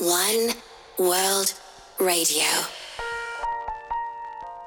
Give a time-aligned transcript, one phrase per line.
[0.00, 0.48] One
[0.98, 1.52] World
[1.98, 2.46] Radio.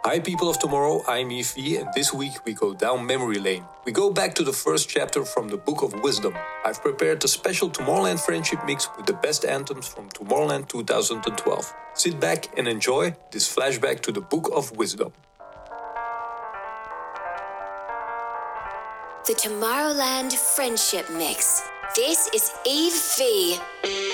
[0.05, 3.65] Hi, people of tomorrow, I'm Efi, and this week we go down memory lane.
[3.83, 6.35] We go back to the first chapter from the Book of Wisdom.
[6.63, 11.73] I've prepared a special Tomorrowland friendship mix with the best anthems from Tomorrowland 2012.
[11.95, 15.13] Sit back and enjoy this flashback to the Book of Wisdom.
[19.25, 21.63] The Tomorrowland Friendship Mix.
[21.95, 24.12] This is Yves V.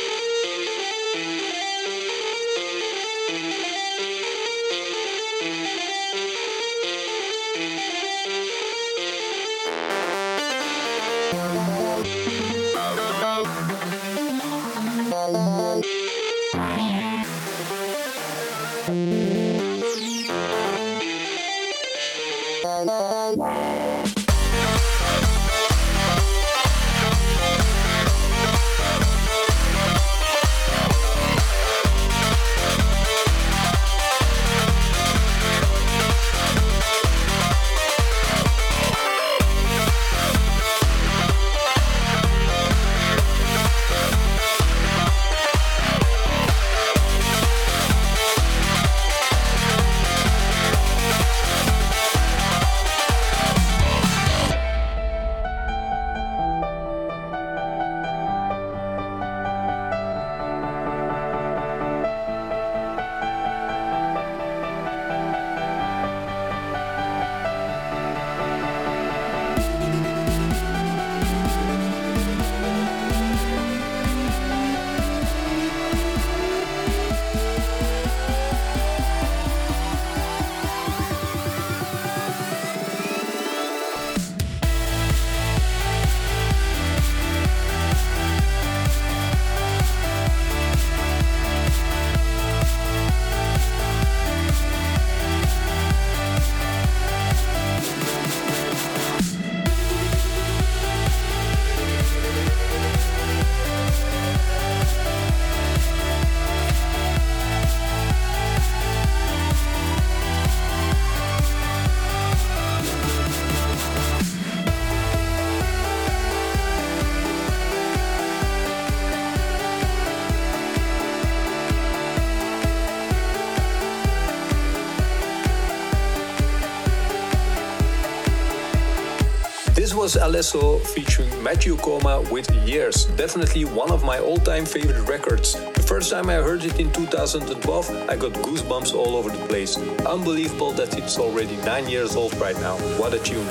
[129.99, 135.55] was Alesso featuring Matthew Koma with Years, definitely one of my all time favorite records.
[135.73, 139.77] The first time I heard it in 2012, I got goosebumps all over the place.
[140.05, 142.77] Unbelievable that it's already 9 years old right now.
[142.97, 143.45] What a tune!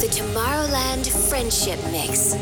[0.00, 2.34] The Tomorrowland Friendship Mix.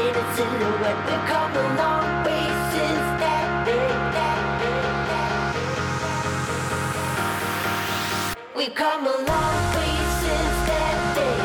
[0.00, 3.88] faded We've come a long way since that, day.
[8.56, 11.40] We've come a long way since that day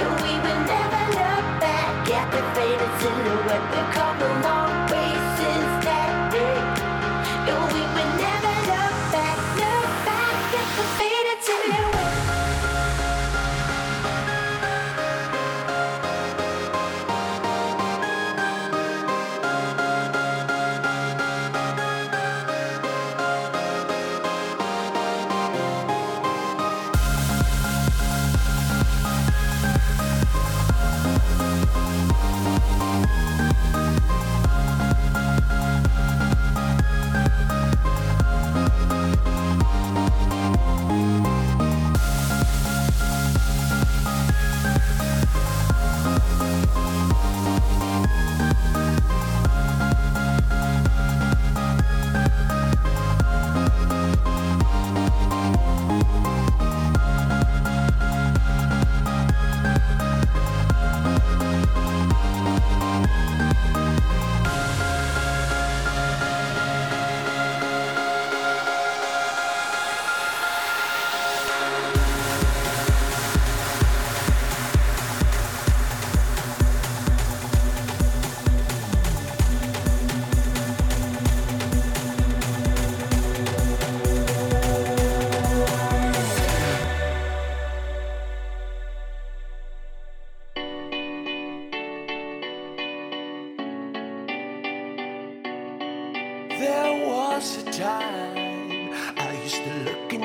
[0.00, 1.92] And we will never look back.
[2.34, 2.92] The faded
[3.72, 4.63] We've come a long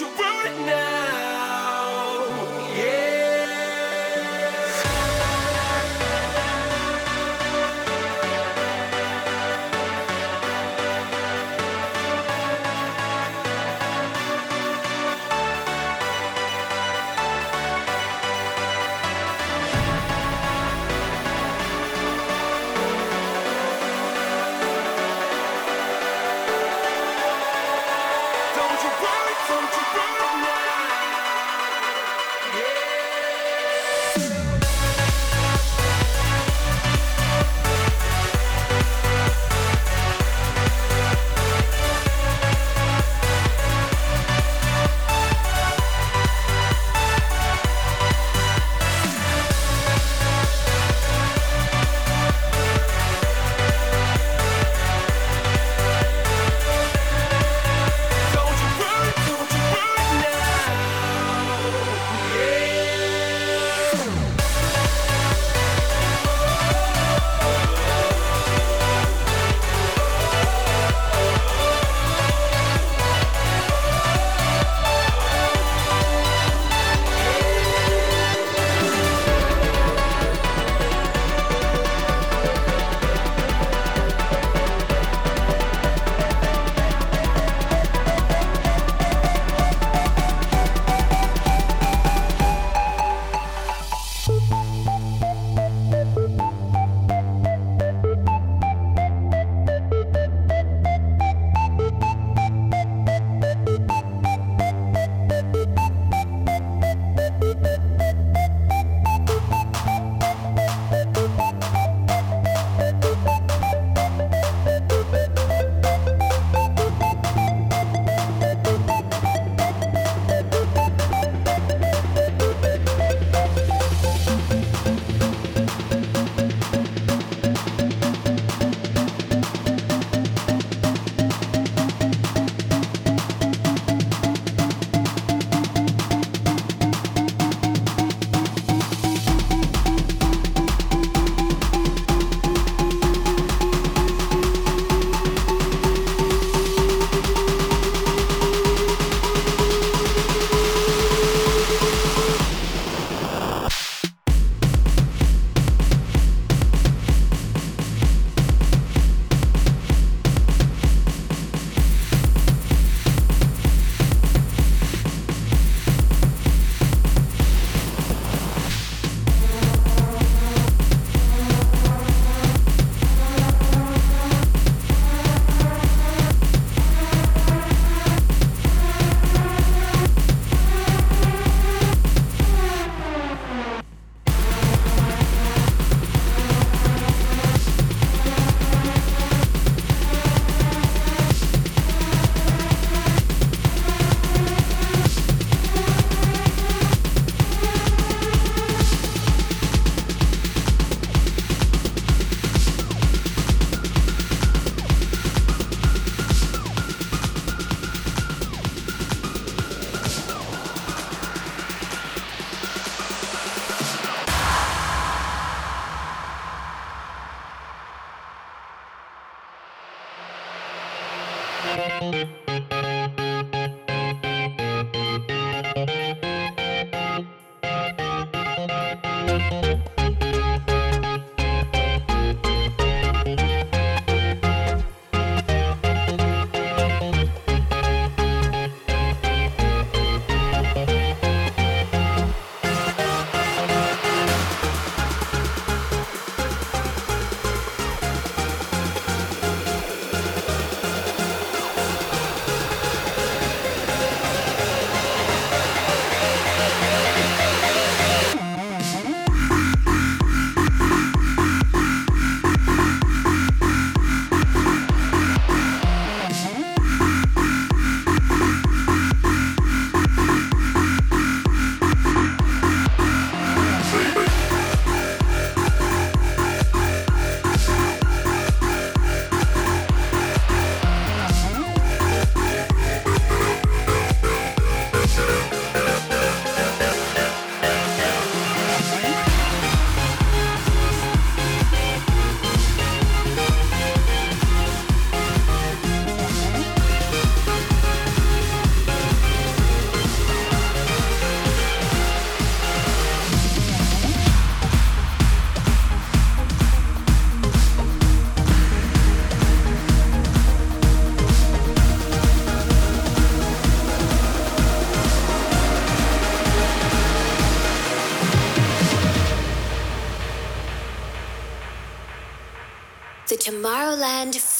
[0.00, 1.25] You worry now.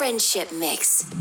[0.06, 1.15] Friendship Mix.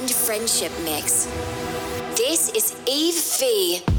[0.00, 1.26] Tomorrowland Friendship Mix.
[2.16, 3.89] This is Yves V.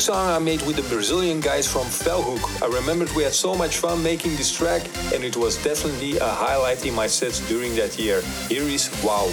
[0.00, 2.62] Song I made with the Brazilian guys from Felguk.
[2.62, 4.82] I remembered we had so much fun making this track,
[5.12, 8.22] and it was definitely a highlight in my sets during that year.
[8.48, 9.28] Here is Wow.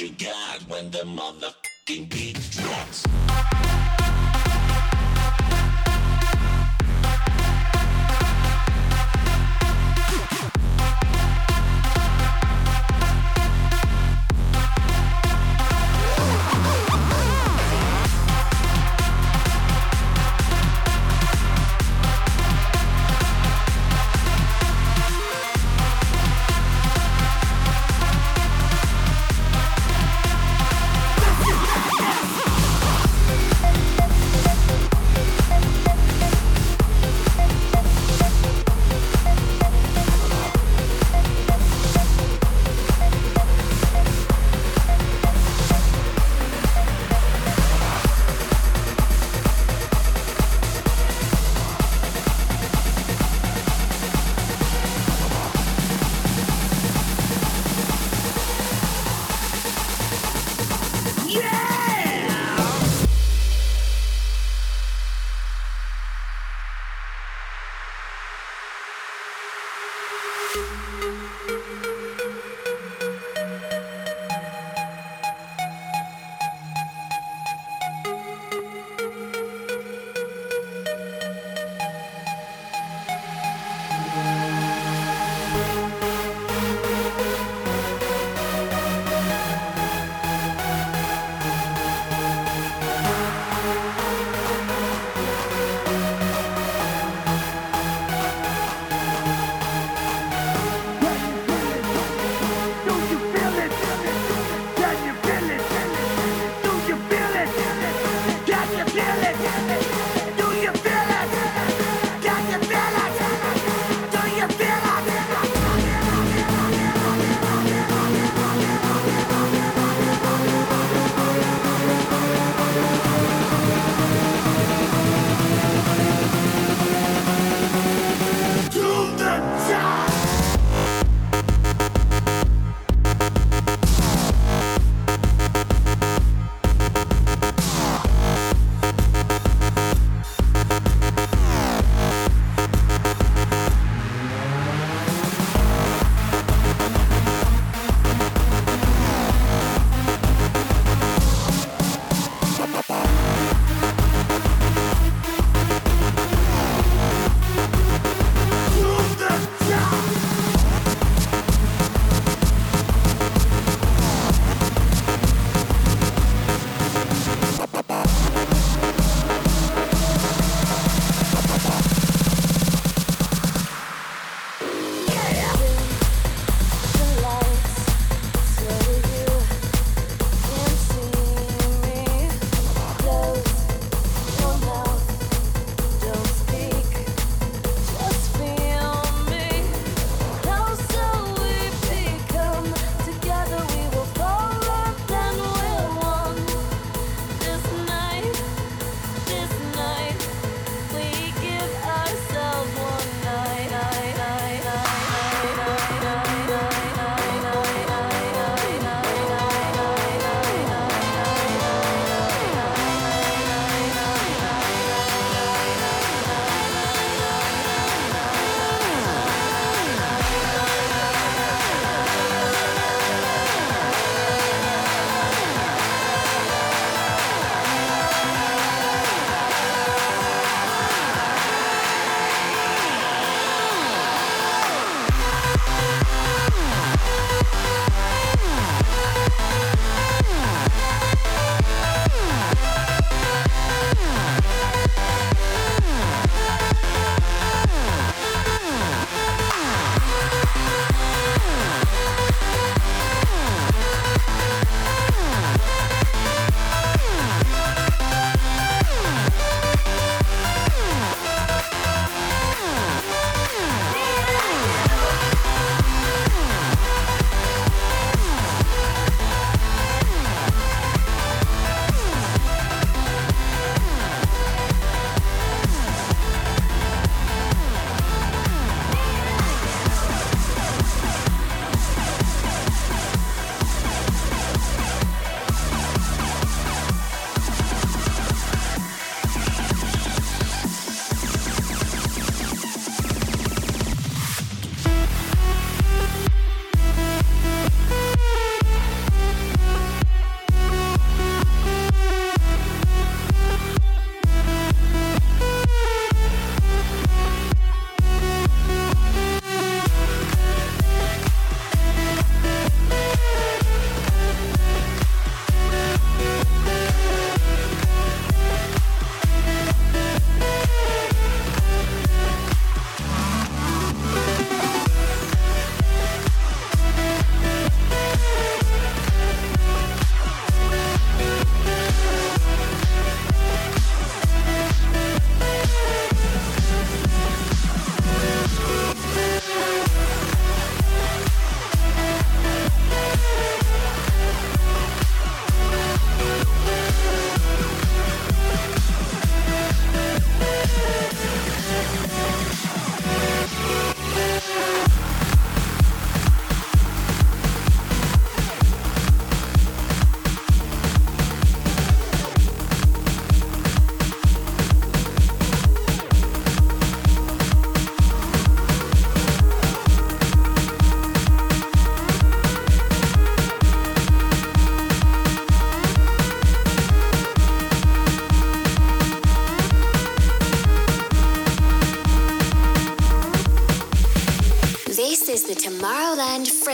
[0.00, 2.29] You got when the motherfucking beat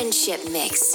[0.07, 0.86] Friendship Mix.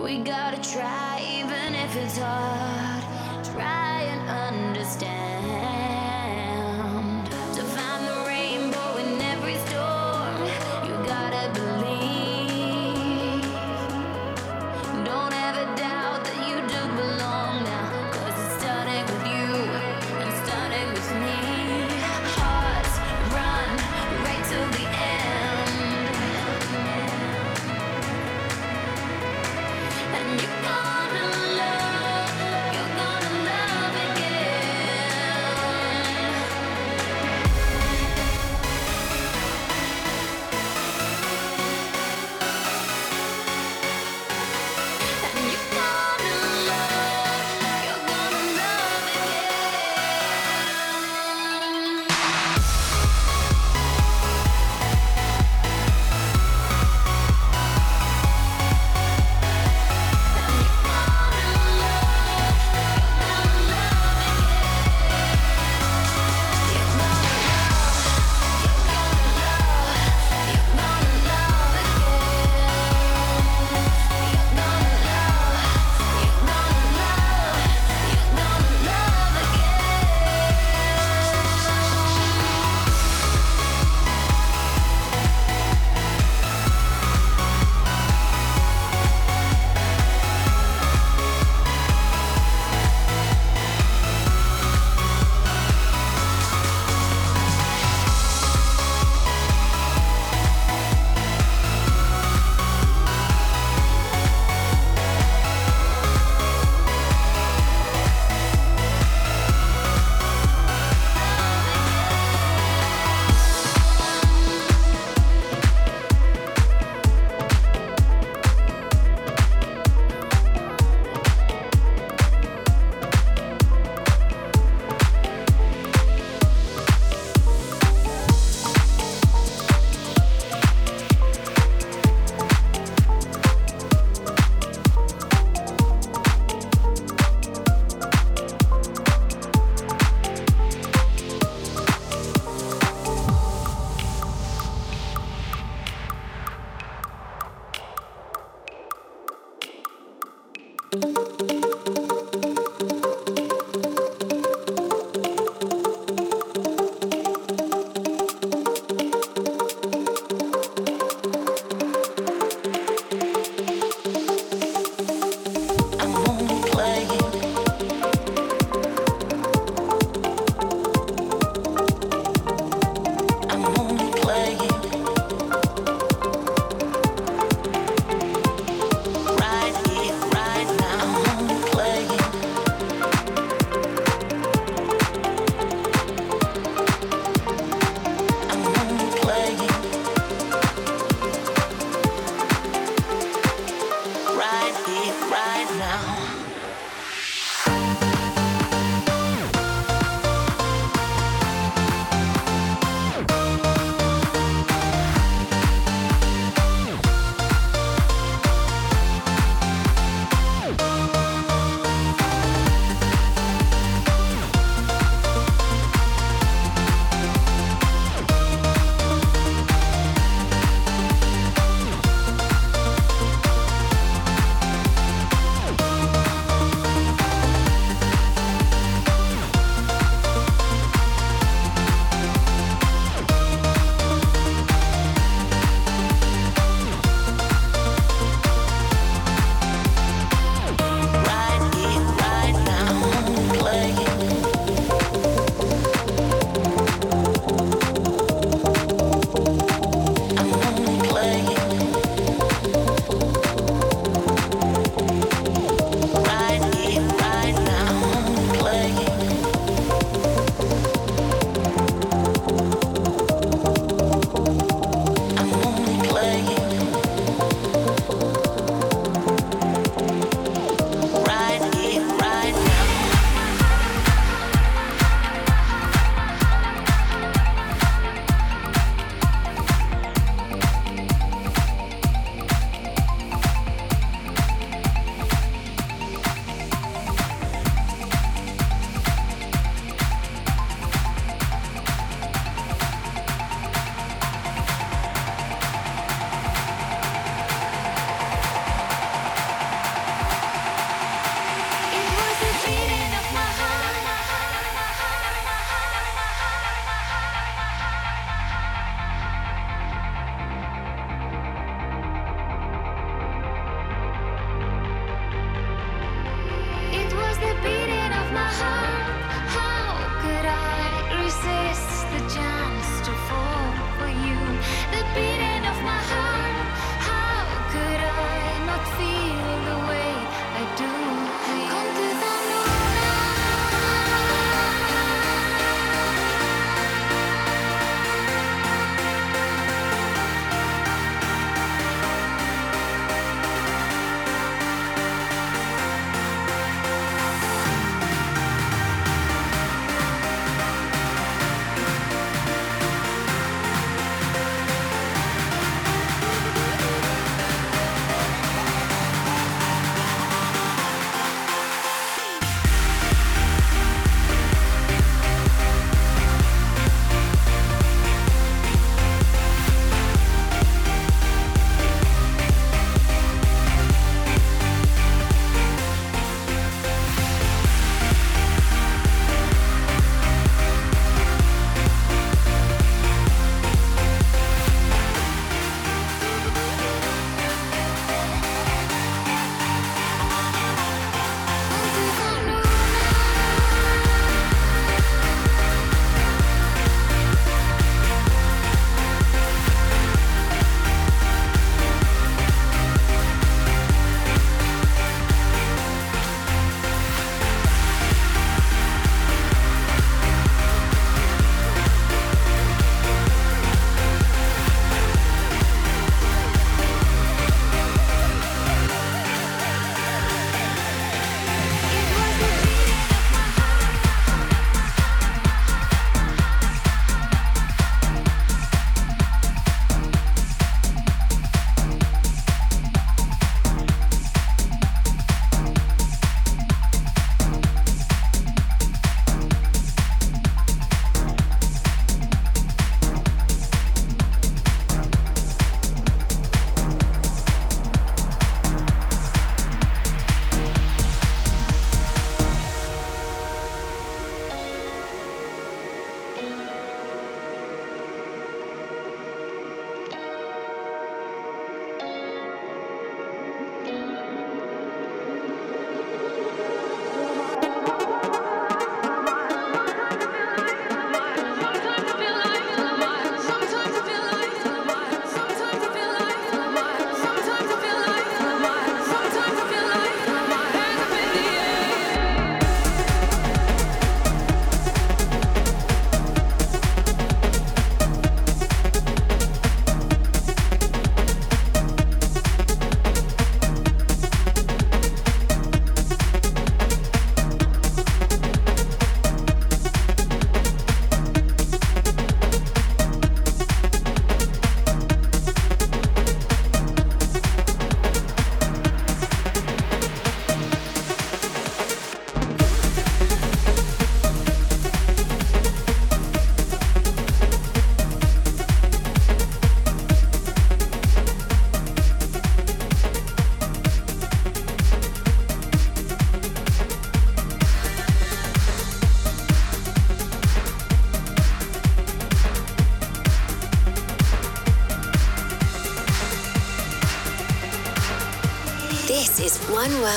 [0.03, 3.03] We gotta try, even if it's hard.
[3.45, 5.18] Try and understand.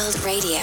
[0.03, 0.59] World Radio,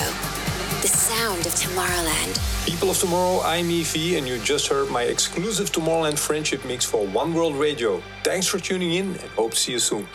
[0.82, 2.66] the sound of Tomorrowland.
[2.66, 6.84] People of Tomorrow, I'm Yves V, and you just heard my exclusive Tomorrowland Friendship Mix
[6.84, 8.04] for One World Radio.
[8.26, 10.06] Thanks for tuning in, and hope to see you soon.